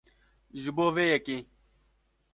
[0.61, 1.37] Ji bo vê yekê